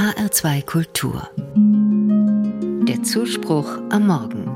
[0.00, 1.28] HR2 Kultur.
[2.88, 4.46] Der Zuspruch am Morgen.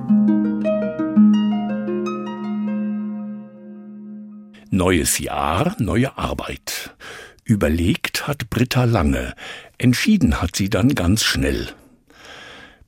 [4.70, 6.97] Neues Jahr, neue Arbeit.
[7.45, 9.34] Überlegt hat Britta lange,
[9.77, 11.68] entschieden hat sie dann ganz schnell.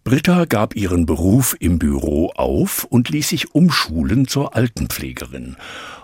[0.03, 5.59] Britta gab ihren Beruf im Büro auf und ließ sich umschulen zur Altenpflegerin.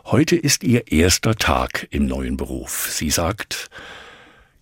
[0.04, 2.90] Heute ist ihr erster Tag im neuen Beruf.
[2.90, 3.70] Sie sagt,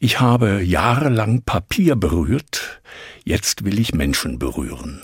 [0.01, 2.81] ich habe jahrelang Papier berührt,
[3.25, 5.03] jetzt will ich Menschen berühren.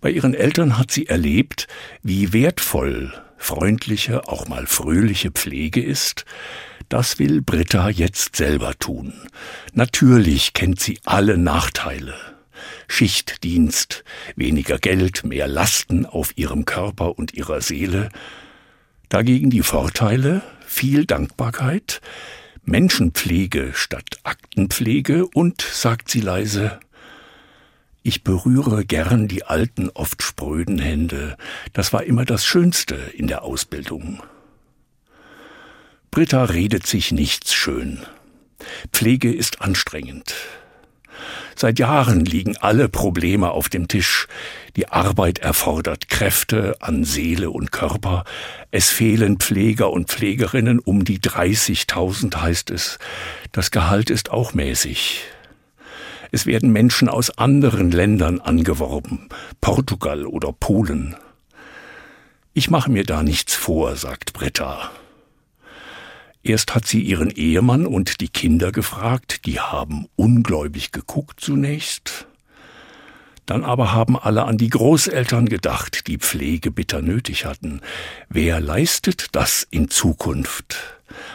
[0.00, 1.68] Bei ihren Eltern hat sie erlebt,
[2.02, 6.24] wie wertvoll freundliche, auch mal fröhliche Pflege ist,
[6.88, 9.14] das will Britta jetzt selber tun.
[9.72, 12.14] Natürlich kennt sie alle Nachteile.
[12.88, 14.04] Schichtdienst,
[14.36, 18.10] weniger Geld, mehr Lasten auf ihrem Körper und ihrer Seele.
[19.08, 22.00] Dagegen die Vorteile, viel Dankbarkeit,
[22.64, 26.80] Menschenpflege statt Aktenpflege und, sagt sie leise,
[28.02, 31.36] ich berühre gern die alten, oft spröden Hände.
[31.72, 34.22] Das war immer das Schönste in der Ausbildung.
[36.10, 38.00] Britta redet sich nichts schön.
[38.92, 40.34] Pflege ist anstrengend.
[41.60, 44.28] Seit Jahren liegen alle Probleme auf dem Tisch.
[44.76, 48.24] Die Arbeit erfordert Kräfte an Seele und Körper.
[48.70, 52.98] Es fehlen Pfleger und Pflegerinnen um die 30.000 heißt es.
[53.52, 55.20] Das Gehalt ist auch mäßig.
[56.32, 59.28] Es werden Menschen aus anderen Ländern angeworben,
[59.60, 61.14] Portugal oder Polen.
[62.54, 64.90] Ich mache mir da nichts vor, sagt Britta.
[66.42, 72.26] Erst hat sie ihren Ehemann und die Kinder gefragt, die haben ungläubig geguckt zunächst.
[73.44, 77.80] Dann aber haben alle an die Großeltern gedacht, die Pflege bitter nötig hatten.
[78.28, 80.76] Wer leistet das in Zukunft?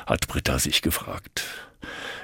[0.06, 1.44] hat Britta sich gefragt.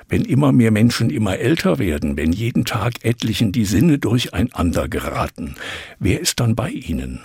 [0.08, 5.56] Wenn immer mehr Menschen immer älter werden, wenn jeden Tag etlichen die Sinne durcheinander geraten,
[6.00, 7.22] wer ist dann bei ihnen?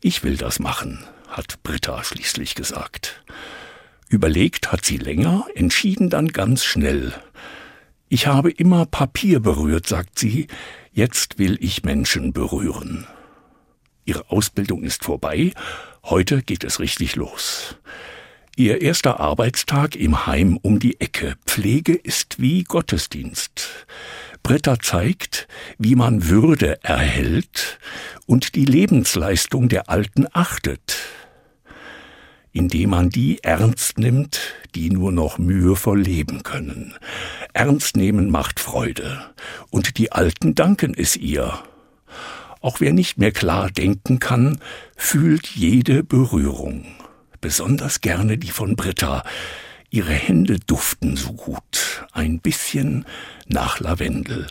[0.00, 3.22] Ich will das machen, hat Britta schließlich gesagt.
[4.10, 7.14] Überlegt hat sie länger, entschieden dann ganz schnell.
[8.08, 10.48] Ich habe immer Papier berührt, sagt sie,
[10.92, 13.06] jetzt will ich Menschen berühren.
[14.04, 15.52] Ihre Ausbildung ist vorbei,
[16.02, 17.76] heute geht es richtig los.
[18.56, 21.36] Ihr erster Arbeitstag im Heim um die Ecke.
[21.46, 23.86] Pflege ist wie Gottesdienst.
[24.42, 25.46] Britta zeigt,
[25.78, 27.78] wie man Würde erhält
[28.26, 30.96] und die Lebensleistung der Alten achtet
[32.52, 34.40] indem man die ernst nimmt,
[34.74, 36.94] die nur noch mühevoll leben können.
[37.52, 39.30] Ernst nehmen macht Freude,
[39.70, 41.58] und die Alten danken es ihr.
[42.60, 44.58] Auch wer nicht mehr klar denken kann,
[44.96, 46.84] fühlt jede Berührung,
[47.40, 49.24] besonders gerne die von Britta.
[49.88, 53.06] Ihre Hände duften so gut, ein bisschen
[53.46, 54.46] nach Lavendel.